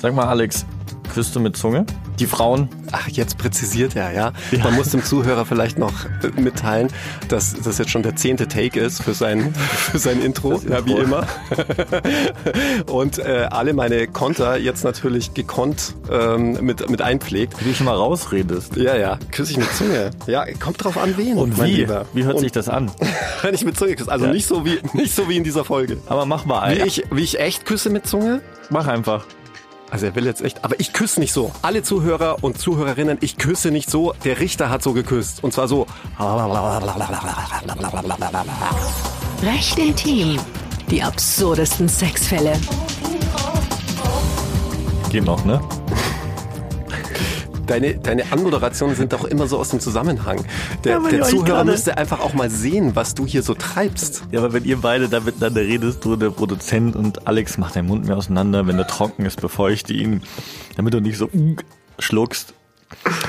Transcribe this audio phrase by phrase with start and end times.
[0.00, 0.64] Sag mal, Alex,
[1.12, 1.84] küsst du mit Zunge?
[2.18, 2.70] Die Frauen?
[2.90, 4.32] Ach, jetzt präzisiert er, ja.
[4.50, 4.64] ja.
[4.64, 5.92] Man muss dem Zuhörer vielleicht noch
[6.36, 6.88] mitteilen,
[7.28, 10.72] dass das jetzt schon der zehnte Take ist für sein, für sein Intro, Intro.
[10.72, 11.26] ja, wie immer.
[12.86, 17.62] Und äh, alle meine Konter jetzt natürlich gekonnt ähm, mit, mit einpflegt.
[17.62, 18.76] Wie du schon mal rausredest.
[18.76, 20.12] Ja, ja, küsse ich mit Zunge.
[20.26, 21.36] Ja, kommt drauf an, wen.
[21.36, 21.72] Und wie?
[21.72, 22.06] Lieber.
[22.14, 22.90] Wie hört Und sich das an?
[23.42, 24.10] Wenn ich mit Zunge küsse.
[24.10, 24.32] Also ja.
[24.32, 25.98] nicht, so wie, nicht so wie in dieser Folge.
[26.06, 26.74] Aber mach mal.
[26.74, 28.40] Wie ich, wie ich echt küsse mit Zunge?
[28.70, 29.26] Mach einfach.
[29.90, 31.52] Also er will jetzt echt, aber ich küsse nicht so.
[31.62, 34.14] Alle Zuhörer und Zuhörerinnen, ich küsse nicht so.
[34.24, 35.42] Der Richter hat so geküsst.
[35.42, 35.86] Und zwar so.
[39.42, 40.38] Recht intim.
[40.90, 42.52] Die absurdesten Sexfälle.
[45.10, 45.60] Geht noch, ne?
[47.70, 50.44] Deine, deine Anmoderationen sind doch immer so aus dem Zusammenhang.
[50.84, 54.24] Der, ja, der Zuhörer müsste einfach auch mal sehen, was du hier so treibst.
[54.32, 57.88] Ja, aber wenn ihr beide da miteinander redest, du der Produzent und Alex macht deinen
[57.88, 60.22] Mund mehr auseinander, wenn er trocken ist, befeuchte ihn,
[60.76, 61.30] damit du nicht so
[61.98, 62.54] schluckst.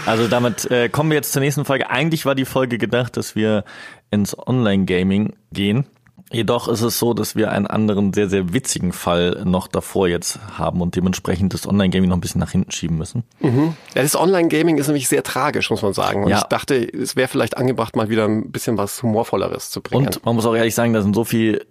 [0.08, 1.90] Also damit äh, kommen wir jetzt zur nächsten Folge.
[1.90, 3.64] Eigentlich war die Folge gedacht, dass wir
[4.10, 5.86] ins Online-Gaming gehen.
[6.32, 10.40] Jedoch ist es so, dass wir einen anderen sehr, sehr witzigen Fall noch davor jetzt
[10.58, 13.24] haben und dementsprechend das Online-Gaming noch ein bisschen nach hinten schieben müssen.
[13.40, 13.76] Mhm.
[13.96, 16.24] Ja, das Online-Gaming ist nämlich sehr tragisch, muss man sagen.
[16.24, 16.38] Und ja.
[16.40, 20.08] ich dachte, es wäre vielleicht angebracht, mal wieder ein bisschen was Humorvolleres zu bringen.
[20.08, 21.66] Und man muss auch ehrlich sagen, da sind so viel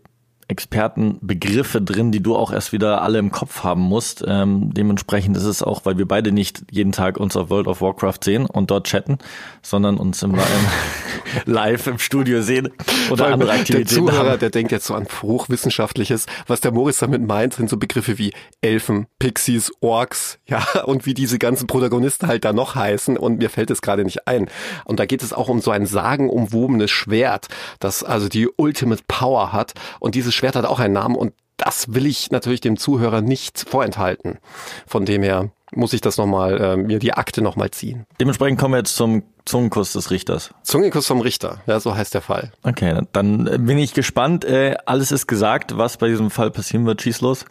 [0.50, 4.24] Expertenbegriffe drin, die du auch erst wieder alle im Kopf haben musst.
[4.26, 7.80] Ähm, dementsprechend ist es auch, weil wir beide nicht jeden Tag uns auf World of
[7.80, 9.18] Warcraft sehen und dort chatten,
[9.62, 10.34] sondern uns im,
[11.46, 12.70] live im Studio sehen
[13.10, 14.06] oder andere Aktivitäten.
[14.06, 14.40] Der Zuhörer, haben.
[14.40, 16.26] der denkt jetzt so an Hochwissenschaftliches.
[16.48, 21.14] Was der Moritz damit meint, sind so Begriffe wie Elfen, Pixies, Orks, ja, und wie
[21.14, 23.16] diese ganzen Protagonisten halt da noch heißen.
[23.16, 24.48] Und mir fällt es gerade nicht ein.
[24.84, 27.46] Und da geht es auch um so ein sagenumwobenes Schwert,
[27.78, 29.74] das also die Ultimate Power hat.
[30.00, 33.68] Und dieses Schwert hat auch einen Namen und das will ich natürlich dem Zuhörer nicht
[33.68, 34.38] vorenthalten.
[34.86, 38.06] Von dem her muss ich das nochmal, äh, mir die Akte nochmal ziehen.
[38.18, 40.54] Dementsprechend kommen wir jetzt zum Zungenkuss des Richters.
[40.62, 42.52] Zungenkuss vom Richter, ja, so heißt der Fall.
[42.62, 44.46] Okay, dann bin ich gespannt.
[44.46, 47.02] Äh, alles ist gesagt, was bei diesem Fall passieren wird.
[47.02, 47.44] Schieß los.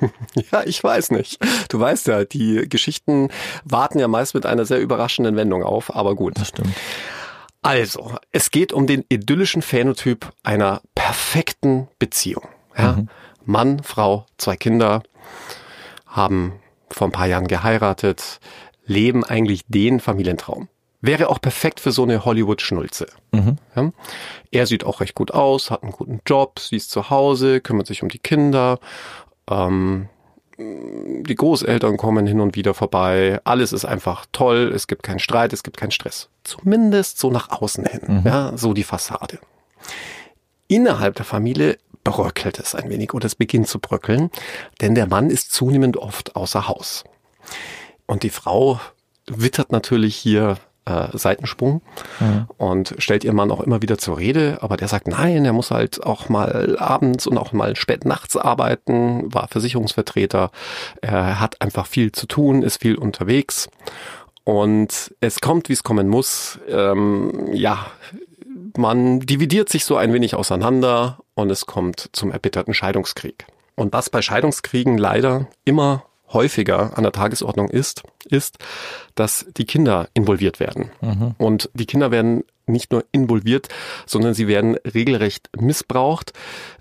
[0.50, 1.38] ja, ich weiß nicht.
[1.68, 3.28] Du weißt ja, die Geschichten
[3.64, 6.38] warten ja meist mit einer sehr überraschenden Wendung auf, aber gut.
[6.38, 6.74] Das stimmt.
[7.62, 12.48] Also, es geht um den idyllischen Phänotyp einer perfekten Beziehung.
[12.76, 12.92] Ja?
[12.92, 13.08] Mhm.
[13.44, 15.02] Mann, Frau, zwei Kinder
[16.06, 16.54] haben
[16.90, 18.40] vor ein paar Jahren geheiratet,
[18.84, 20.68] leben eigentlich den Familientraum.
[21.02, 23.06] Wäre auch perfekt für so eine Hollywood-Schnulze.
[23.32, 23.56] Mhm.
[23.76, 23.92] Ja?
[24.50, 27.86] Er sieht auch recht gut aus, hat einen guten Job, sie ist zu Hause, kümmert
[27.86, 28.78] sich um die Kinder.
[29.48, 30.08] Ähm,
[30.60, 33.40] die Großeltern kommen hin und wieder vorbei.
[33.44, 34.72] Alles ist einfach toll.
[34.74, 36.28] Es gibt keinen Streit, es gibt keinen Stress.
[36.44, 38.00] Zumindest so nach außen hin.
[38.06, 38.22] Mhm.
[38.24, 39.38] Ja, so die Fassade.
[40.68, 44.30] Innerhalb der Familie bröckelt es ein wenig oder es beginnt zu bröckeln,
[44.80, 47.04] denn der Mann ist zunehmend oft außer Haus.
[48.06, 48.80] Und die Frau
[49.26, 51.82] wittert natürlich hier äh, Seitensprung
[52.20, 52.46] mhm.
[52.56, 55.70] und stellt ihren Mann auch immer wieder zur Rede, aber der sagt, nein, er muss
[55.70, 60.50] halt auch mal abends und auch mal spät nachts arbeiten, war Versicherungsvertreter,
[61.00, 63.68] er hat einfach viel zu tun, ist viel unterwegs
[64.44, 66.58] und es kommt, wie es kommen muss.
[66.68, 67.86] Ähm, ja,
[68.76, 73.46] man dividiert sich so ein wenig auseinander und es kommt zum erbitterten Scheidungskrieg.
[73.76, 78.58] Und was bei Scheidungskriegen leider immer häufiger an der Tagesordnung ist, ist,
[79.14, 80.90] dass die Kinder involviert werden.
[81.00, 81.34] Mhm.
[81.38, 83.68] Und die Kinder werden nicht nur involviert,
[84.06, 86.32] sondern sie werden regelrecht missbraucht.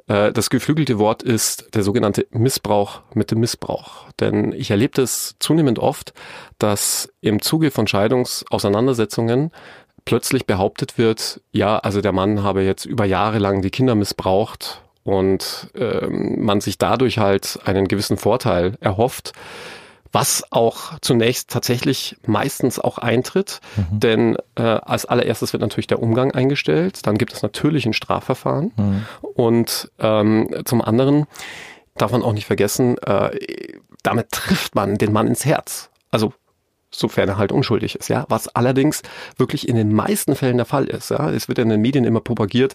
[0.07, 4.07] Äh, das geflügelte Wort ist der sogenannte Missbrauch mit dem Missbrauch.
[4.19, 6.13] Denn ich erlebe es zunehmend oft,
[6.59, 9.51] dass im Zuge von Scheidungsauseinandersetzungen
[10.05, 14.81] plötzlich behauptet wird, ja, also der Mann habe jetzt über Jahre lang die Kinder missbraucht
[15.03, 19.33] und ähm, man sich dadurch halt einen gewissen Vorteil erhofft,
[20.11, 23.99] was auch zunächst tatsächlich meistens auch eintritt, mhm.
[23.99, 28.71] denn äh, als allererstes wird natürlich der Umgang eingestellt, dann gibt es natürlich ein Strafverfahren
[28.75, 29.05] mhm.
[29.21, 31.27] und ähm, zum anderen
[31.95, 33.37] darf man auch nicht vergessen, äh,
[34.03, 35.89] damit trifft man den Mann ins Herz.
[36.11, 36.33] Also
[36.91, 38.25] sofern er halt unschuldig ist, ja.
[38.29, 39.01] Was allerdings
[39.37, 41.29] wirklich in den meisten Fällen der Fall ist, ja.
[41.29, 42.73] Es wird in den Medien immer propagiert,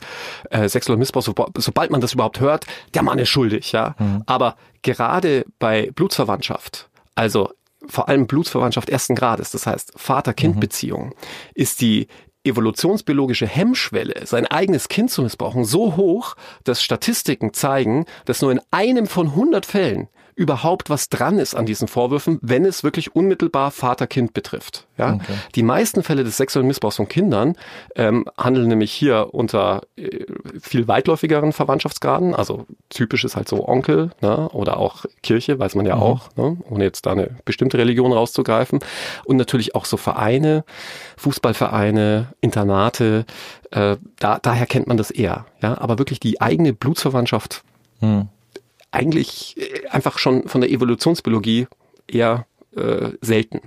[0.51, 3.95] äh, sexueller Missbrauch, so, sobald man das überhaupt hört, der Mann ist schuldig, ja.
[3.99, 4.23] Mhm.
[4.27, 7.51] Aber gerade bei Blutsverwandtschaft, also
[7.87, 11.13] vor allem Blutsverwandtschaft ersten Grades, das heißt Vater-Kind-Beziehung, mhm.
[11.55, 12.09] ist die
[12.45, 18.61] evolutionsbiologische Hemmschwelle, sein eigenes Kind zu missbrauchen, so hoch, dass Statistiken zeigen, dass nur in
[18.71, 23.71] einem von 100 Fällen überhaupt was dran ist an diesen Vorwürfen, wenn es wirklich unmittelbar
[23.71, 24.87] Vater-Kind betrifft.
[24.99, 25.15] Ja?
[25.15, 25.35] Okay.
[25.55, 27.57] Die meisten Fälle des sexuellen Missbrauchs von Kindern
[27.95, 30.25] ähm, handeln nämlich hier unter äh,
[30.61, 32.35] viel weitläufigeren Verwandtschaftsgraden.
[32.35, 34.49] Also typisch ist halt so Onkel ne?
[34.51, 36.03] oder auch Kirche, weiß man ja mhm.
[36.03, 36.57] auch, ne?
[36.69, 38.81] ohne jetzt da eine bestimmte Religion rauszugreifen.
[39.25, 40.65] Und natürlich auch so Vereine,
[41.17, 43.25] Fußballvereine, Internate.
[43.71, 45.47] Äh, da, daher kennt man das eher.
[45.63, 45.79] Ja?
[45.79, 47.63] Aber wirklich die eigene Blutsverwandtschaft.
[48.01, 48.29] Mhm
[48.95, 51.67] eigentlich äh, einfach schon von der Evolutionsbiologie
[52.07, 52.47] eher
[52.77, 53.61] äh, selten.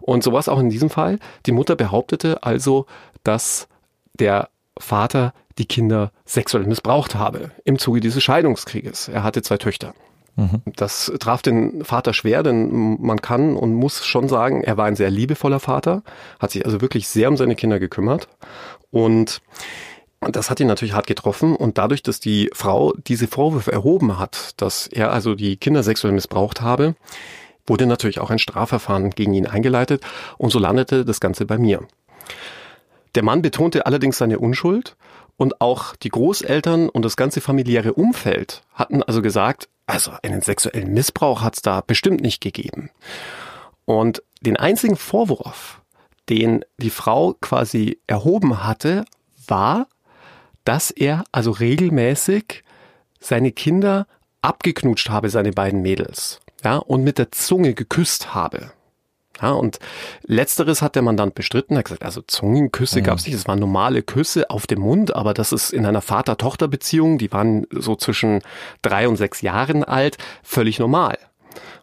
[0.00, 1.18] Und so war es auch in diesem Fall.
[1.46, 2.86] Die Mutter behauptete also,
[3.24, 3.68] dass
[4.14, 4.48] der
[4.78, 9.08] Vater die Kinder sexuell missbraucht habe im Zuge dieses Scheidungskrieges.
[9.08, 9.94] Er hatte zwei Töchter.
[10.36, 10.62] Mhm.
[10.76, 14.94] Das traf den Vater schwer, denn man kann und muss schon sagen, er war ein
[14.94, 16.02] sehr liebevoller Vater,
[16.38, 18.28] hat sich also wirklich sehr um seine Kinder gekümmert
[18.90, 19.40] und
[20.20, 21.54] und das hat ihn natürlich hart getroffen.
[21.54, 26.12] Und dadurch, dass die Frau diese Vorwürfe erhoben hat, dass er also die Kinder sexuell
[26.12, 26.96] missbraucht habe,
[27.66, 30.02] wurde natürlich auch ein Strafverfahren gegen ihn eingeleitet.
[30.36, 31.86] Und so landete das Ganze bei mir.
[33.14, 34.96] Der Mann betonte allerdings seine Unschuld
[35.36, 40.92] und auch die Großeltern und das ganze familiäre Umfeld hatten also gesagt, also einen sexuellen
[40.92, 42.90] Missbrauch hat es da bestimmt nicht gegeben.
[43.84, 45.80] Und den einzigen Vorwurf,
[46.28, 49.04] den die Frau quasi erhoben hatte,
[49.46, 49.86] war,
[50.68, 52.62] dass er also regelmäßig
[53.20, 54.06] seine Kinder
[54.42, 58.70] abgeknutscht habe, seine beiden Mädels, ja, und mit der Zunge geküsst habe.
[59.40, 59.78] Ja, und
[60.24, 61.74] letzteres hat der Mandant bestritten.
[61.74, 63.04] Er hat gesagt, also Zungenküsse mhm.
[63.04, 63.34] gab es nicht.
[63.34, 67.66] Es waren normale Küsse auf dem Mund, aber das ist in einer Vater-Tochter-Beziehung, die waren
[67.70, 68.42] so zwischen
[68.82, 71.16] drei und sechs Jahren alt, völlig normal.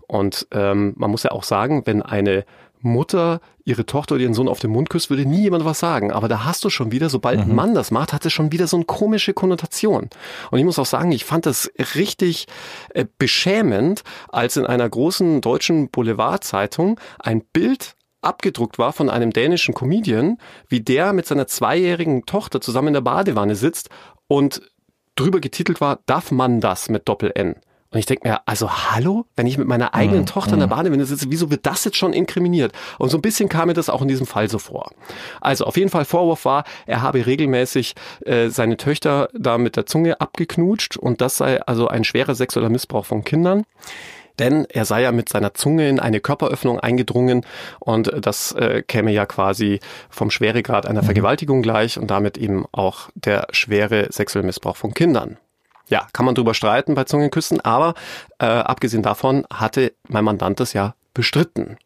[0.06, 2.46] Und ähm, man muss ja auch sagen, wenn eine
[2.86, 6.12] Mutter ihre Tochter oder ihren Sohn auf den Mund küsst, würde nie jemand was sagen.
[6.12, 7.52] Aber da hast du schon wieder, sobald mhm.
[7.52, 10.10] ein Mann das macht, hat es schon wieder so eine komische Konnotation.
[10.52, 12.48] Und ich muss auch sagen, ich fand das richtig
[12.94, 19.74] äh, beschämend, als in einer großen deutschen Boulevardzeitung ein Bild abgedruckt war von einem dänischen
[19.74, 23.90] Comedian, wie der mit seiner zweijährigen Tochter zusammen in der Badewanne sitzt
[24.28, 24.62] und
[25.16, 27.56] drüber getitelt war, darf man das mit Doppel-N?
[27.92, 30.26] Und ich denke mir, also hallo, wenn ich mit meiner eigenen mhm.
[30.26, 30.72] Tochter in der mhm.
[30.72, 32.74] Badewanne sitze, wieso wird das jetzt schon inkriminiert?
[32.98, 34.92] Und so ein bisschen kam mir das auch in diesem Fall so vor.
[35.40, 37.96] Also auf jeden Fall Vorwurf war, er habe regelmäßig
[38.26, 42.70] äh, seine Töchter da mit der Zunge abgeknutscht und das sei also ein schwerer sexueller
[42.70, 43.64] Missbrauch von Kindern
[44.40, 47.46] denn er sei ja mit seiner Zunge in eine Körperöffnung eingedrungen
[47.80, 49.80] und das äh, käme ja quasi
[50.10, 51.06] vom Schweregrad einer mhm.
[51.06, 55.38] Vergewaltigung gleich und damit eben auch der schwere sexuelle Missbrauch von Kindern.
[55.90, 57.94] Ja, kann man drüber streiten bei Zungenküssen, aber
[58.40, 61.78] äh, abgesehen davon hatte mein Mandant das ja bestritten.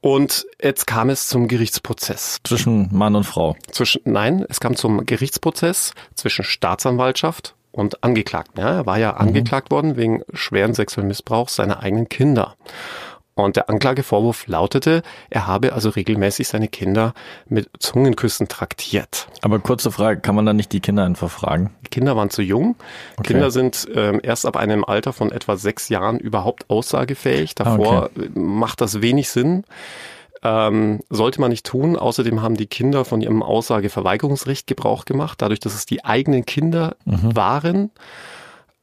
[0.00, 2.40] Und jetzt kam es zum Gerichtsprozess.
[2.42, 3.56] Zwischen Mann und Frau?
[3.70, 8.60] Zwischen, nein, es kam zum Gerichtsprozess zwischen Staatsanwaltschaft und Angeklagten.
[8.60, 9.18] Ja, er war ja mhm.
[9.18, 12.56] angeklagt worden wegen schweren sexuellen Missbrauchs seiner eigenen Kinder.
[13.34, 17.14] Und der Anklagevorwurf lautete, er habe also regelmäßig seine Kinder
[17.48, 19.28] mit Zungenküssen traktiert.
[19.40, 21.70] Aber kurze Frage, kann man dann nicht die Kinder einfach fragen?
[21.86, 22.76] Die Kinder waren zu jung.
[23.16, 23.32] Okay.
[23.32, 27.54] Kinder sind ähm, erst ab einem Alter von etwa sechs Jahren überhaupt aussagefähig.
[27.54, 28.28] Davor okay.
[28.34, 29.64] macht das wenig Sinn.
[30.42, 31.96] Ähm, sollte man nicht tun.
[31.96, 36.96] Außerdem haben die Kinder von ihrem Aussageverweigerungsrecht Gebrauch gemacht, dadurch, dass es die eigenen Kinder
[37.06, 37.34] mhm.
[37.34, 37.90] waren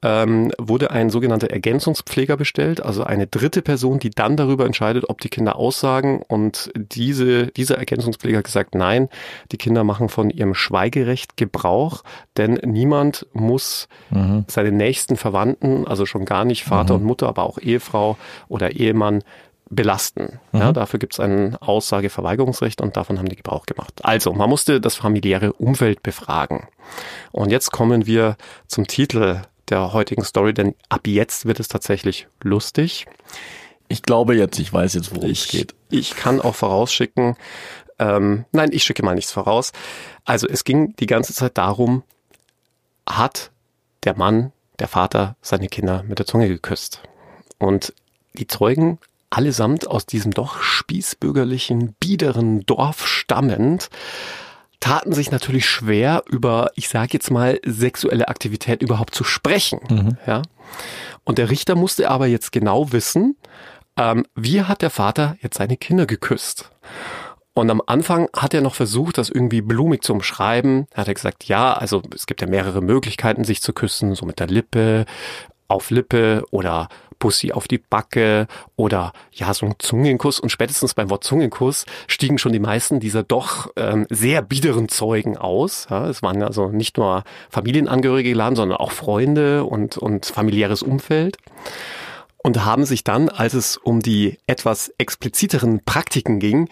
[0.01, 5.19] ähm, wurde ein sogenannter Ergänzungspfleger bestellt, also eine dritte Person, die dann darüber entscheidet, ob
[5.19, 6.21] die Kinder aussagen.
[6.27, 9.09] Und diese, dieser Ergänzungspfleger hat gesagt, nein,
[9.51, 12.03] die Kinder machen von ihrem Schweigerecht Gebrauch,
[12.37, 14.45] denn niemand muss mhm.
[14.47, 17.01] seine nächsten Verwandten, also schon gar nicht Vater mhm.
[17.01, 18.17] und Mutter, aber auch Ehefrau
[18.47, 19.23] oder Ehemann,
[19.69, 20.39] belasten.
[20.51, 20.59] Mhm.
[20.59, 24.01] Ja, dafür gibt es ein Aussageverweigerungsrecht und davon haben die Gebrauch gemacht.
[24.03, 26.67] Also, man musste das familiäre Umfeld befragen.
[27.31, 28.35] Und jetzt kommen wir
[28.67, 33.05] zum Titel der heutigen Story, denn ab jetzt wird es tatsächlich lustig.
[33.87, 35.73] Ich glaube jetzt, ich weiß jetzt, worum es geht.
[35.89, 37.35] Ich kann auch vorausschicken,
[37.99, 39.71] ähm, nein, ich schicke mal nichts voraus.
[40.25, 42.03] Also es ging die ganze Zeit darum,
[43.07, 43.51] hat
[44.03, 47.01] der Mann, der Vater, seine Kinder mit der Zunge geküsst.
[47.57, 47.93] Und
[48.33, 48.99] die Zeugen,
[49.29, 53.89] allesamt aus diesem doch spießbürgerlichen, biederen Dorf stammend,
[54.79, 59.79] taten sich natürlich schwer, über, ich sage jetzt mal, sexuelle Aktivität überhaupt zu sprechen.
[59.89, 60.17] Mhm.
[60.25, 60.41] Ja?
[61.23, 63.35] Und der Richter musste aber jetzt genau wissen,
[63.97, 66.71] ähm, wie hat der Vater jetzt seine Kinder geküsst?
[67.53, 70.87] Und am Anfang hat er noch versucht, das irgendwie blumig zu umschreiben.
[70.91, 74.25] Da hat er gesagt, ja, also es gibt ja mehrere Möglichkeiten, sich zu küssen, so
[74.25, 75.05] mit der Lippe,
[75.69, 80.39] auf Lippe oder Pussy auf die Backe oder ja, so ein Zungenkuss.
[80.39, 85.37] Und spätestens beim Wort Zungenkuss stiegen schon die meisten dieser doch ähm, sehr biederen Zeugen
[85.37, 85.87] aus.
[85.89, 91.37] Ja, es waren also nicht nur Familienangehörige geladen, sondern auch Freunde und, und familiäres Umfeld.
[92.41, 96.69] und haben sich dann, als es um die etwas expliziteren Praktiken ging,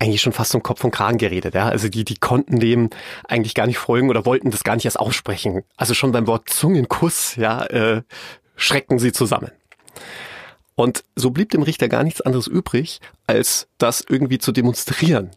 [0.00, 1.54] eigentlich schon fast um Kopf und Kragen geredet.
[1.54, 1.68] Ja?
[1.68, 2.90] Also die, die konnten dem
[3.28, 5.62] eigentlich gar nicht folgen oder wollten das gar nicht erst aussprechen.
[5.76, 8.02] Also schon beim Wort Zungenkuss, ja, äh,
[8.56, 9.50] schreckten sie zusammen.
[10.74, 15.30] Und so blieb dem Richter gar nichts anderes übrig, als das irgendwie zu demonstrieren.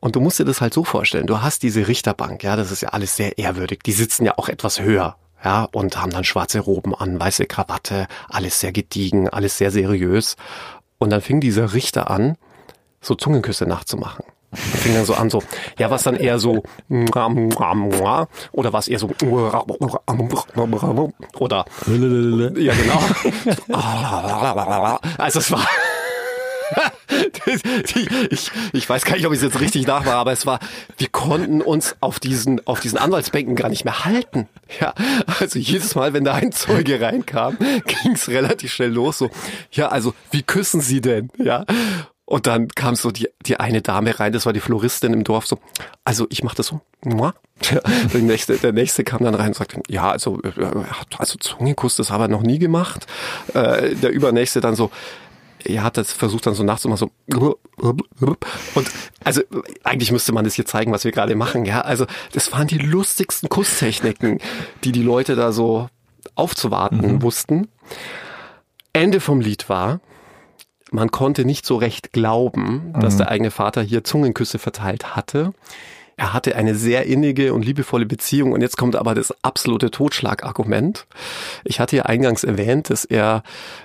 [0.00, 1.26] Und du musst dir das halt so vorstellen.
[1.26, 3.82] Du hast diese Richterbank, ja, das ist ja alles sehr ehrwürdig.
[3.84, 8.06] Die sitzen ja auch etwas höher, ja, und haben dann schwarze Roben an, weiße Krawatte,
[8.28, 10.36] alles sehr gediegen, alles sehr seriös.
[10.98, 12.36] Und dann fing dieser Richter an,
[13.02, 14.24] so Zungenküsse nachzumachen.
[14.52, 15.42] Und fing dann so an, so,
[15.78, 19.10] ja, was dann eher so, oder was eher so,
[21.38, 21.64] oder,
[22.56, 23.02] ja, genau.
[25.16, 25.66] Also es war,
[28.30, 30.58] ich, ich weiß gar nicht, ob ich es jetzt richtig nachmache, aber es war,
[30.98, 34.48] wir konnten uns auf diesen, auf diesen Anwaltsbänken gar nicht mehr halten.
[34.80, 34.94] Ja,
[35.40, 37.56] also jedes Mal, wenn da ein Zeuge reinkam,
[37.86, 39.18] ging es relativ schnell los.
[39.18, 39.30] So,
[39.72, 41.30] ja, also wie küssen Sie denn?
[41.38, 41.64] Ja.
[42.32, 45.46] Und dann kam so die, die eine Dame rein, das war die Floristin im Dorf,
[45.46, 45.58] so,
[46.02, 46.80] also ich mache das so.
[48.14, 50.50] Der, nächste, der nächste kam dann rein und sagte, ja, also, äh,
[51.18, 53.06] also Zungenkuss, das habe er noch nie gemacht.
[53.52, 54.90] Äh, der übernächste dann so,
[55.62, 57.58] er hat das versucht dann so nachzumachen, so
[58.74, 58.90] und
[59.22, 59.42] also
[59.84, 61.82] eigentlich müsste man das hier zeigen, was wir gerade machen, ja.
[61.82, 64.38] Also das waren die lustigsten Kusstechniken,
[64.84, 65.90] die die Leute da so
[66.34, 67.22] aufzuwarten mhm.
[67.22, 67.68] wussten.
[68.94, 70.00] Ende vom Lied war,
[70.92, 73.18] man konnte nicht so recht glauben, dass mhm.
[73.18, 75.52] der eigene Vater hier Zungenküsse verteilt hatte.
[76.16, 81.06] Er hatte eine sehr innige und liebevolle Beziehung und jetzt kommt aber das absolute Totschlagargument.
[81.64, 83.42] Ich hatte ja eingangs erwähnt, dass er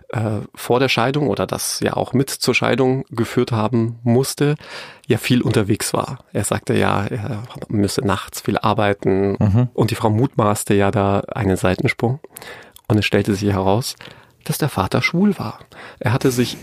[0.10, 4.56] äh, vor der Scheidung oder das ja auch mit zur Scheidung geführt haben musste,
[5.08, 6.20] ja viel unterwegs war.
[6.34, 9.70] Er sagte ja, er müsse nachts viel arbeiten mhm.
[9.74, 12.20] und die Frau mutmaßte ja da einen Seitensprung
[12.88, 13.96] und es stellte sich heraus,
[14.44, 15.60] dass der Vater schwul war.
[16.00, 16.58] Er hatte sich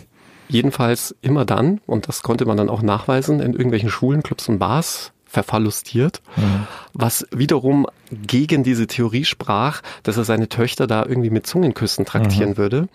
[0.55, 4.59] jedenfalls immer dann, und das konnte man dann auch nachweisen, in irgendwelchen Schulen, Clubs und
[4.59, 6.67] Bars verfallustiert, mhm.
[6.93, 12.51] was wiederum gegen diese Theorie sprach, dass er seine Töchter da irgendwie mit Zungenküssen traktieren
[12.51, 12.57] mhm.
[12.57, 12.89] würde,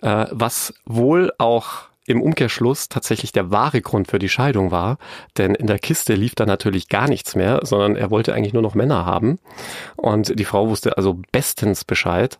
[0.00, 4.98] äh, was wohl auch im Umkehrschluss tatsächlich der wahre Grund für die Scheidung war,
[5.38, 8.62] denn in der Kiste lief da natürlich gar nichts mehr, sondern er wollte eigentlich nur
[8.62, 9.38] noch Männer haben
[9.96, 12.38] und die Frau wusste also bestens Bescheid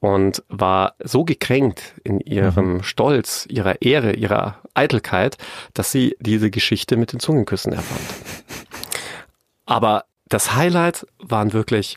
[0.00, 2.82] und war so gekränkt in ihrem mhm.
[2.84, 5.36] Stolz, ihrer Ehre, ihrer Eitelkeit,
[5.74, 8.00] dass sie diese Geschichte mit den Zungenküssen erfand.
[9.66, 11.96] Aber das Highlight waren wirklich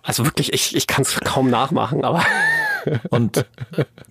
[0.02, 2.24] also wirklich, ich, ich kann es kaum nachmachen, aber
[3.10, 3.46] Und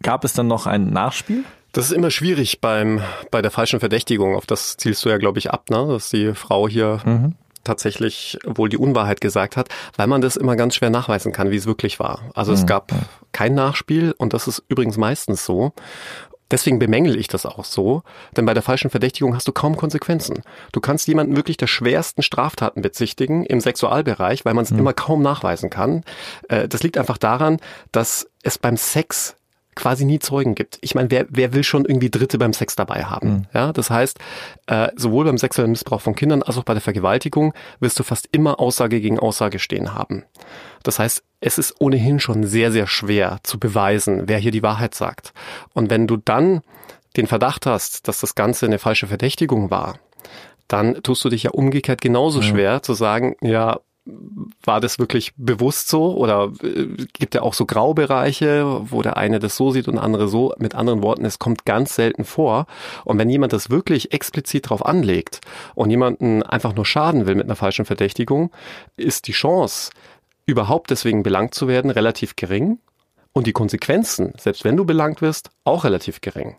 [0.01, 1.43] gab es dann noch ein Nachspiel?
[1.71, 3.01] Das ist immer schwierig beim,
[3.31, 4.35] bei der falschen Verdächtigung.
[4.35, 5.87] Auf das zielst du ja, glaube ich, ab, ne?
[5.87, 7.35] dass die Frau hier mhm.
[7.63, 11.55] tatsächlich wohl die Unwahrheit gesagt hat, weil man das immer ganz schwer nachweisen kann, wie
[11.55, 12.23] es wirklich war.
[12.33, 12.57] Also mhm.
[12.57, 12.91] es gab
[13.31, 15.73] kein Nachspiel und das ist übrigens meistens so.
[16.51, 18.03] Deswegen bemängel ich das auch so,
[18.35, 20.43] denn bei der falschen Verdächtigung hast du kaum Konsequenzen.
[20.71, 24.79] Du kannst jemanden wirklich der schwersten Straftaten bezichtigen im Sexualbereich, weil man es mhm.
[24.79, 26.03] immer kaum nachweisen kann.
[26.49, 27.59] Äh, das liegt einfach daran,
[27.91, 29.35] dass es beim Sex
[29.75, 30.77] quasi nie Zeugen gibt.
[30.81, 33.29] Ich meine, wer, wer will schon irgendwie Dritte beim Sex dabei haben?
[33.29, 33.45] Mhm.
[33.53, 34.19] Ja, das heißt,
[34.67, 38.27] äh, sowohl beim sexuellen Missbrauch von Kindern als auch bei der Vergewaltigung wirst du fast
[38.31, 40.23] immer Aussage gegen Aussage stehen haben.
[40.83, 44.95] Das heißt, es ist ohnehin schon sehr, sehr schwer zu beweisen, wer hier die Wahrheit
[44.95, 45.33] sagt.
[45.73, 46.61] Und wenn du dann
[47.17, 49.99] den Verdacht hast, dass das Ganze eine falsche Verdächtigung war,
[50.67, 52.47] dann tust du dich ja umgekehrt genauso ja.
[52.47, 53.79] schwer zu sagen, ja,
[54.63, 59.39] war das wirklich bewusst so oder äh, gibt ja auch so Graubereiche, wo der eine
[59.39, 60.53] das so sieht und der andere so.
[60.57, 62.67] Mit anderen Worten, es kommt ganz selten vor.
[63.05, 65.41] Und wenn jemand das wirklich explizit drauf anlegt
[65.75, 68.51] und jemanden einfach nur schaden will mit einer falschen Verdächtigung,
[68.97, 69.91] ist die Chance,
[70.45, 72.79] überhaupt deswegen belangt zu werden, relativ gering.
[73.33, 76.57] Und die Konsequenzen, selbst wenn du belangt wirst, auch relativ gering.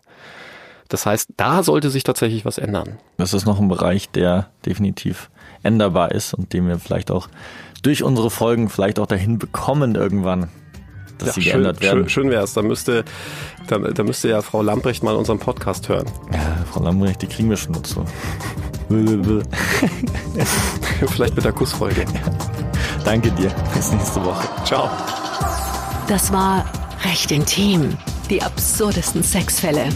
[0.89, 2.99] Das heißt, da sollte sich tatsächlich was ändern.
[3.17, 5.29] Das ist noch ein Bereich, der definitiv
[5.63, 7.27] änderbar ist und den wir vielleicht auch
[7.81, 10.49] durch unsere Folgen vielleicht auch dahin bekommen irgendwann,
[11.17, 11.99] dass ja, sie schön, geändert werden.
[12.01, 12.53] Schön, schön wäre es.
[12.53, 13.03] Da müsste,
[13.67, 16.05] da, da müsste ja Frau Lamprecht mal unseren Podcast hören.
[16.31, 16.39] Ja,
[16.71, 18.05] Frau Lamprecht, die kriegen wir schon dazu.
[21.07, 22.05] vielleicht mit der Kussfolge.
[23.05, 23.51] Danke dir.
[23.73, 24.47] Bis nächste Woche.
[24.65, 24.89] Ciao.
[26.07, 26.65] Das war
[27.03, 27.97] recht intim.
[28.29, 29.89] Die absurdesten Sexfälle.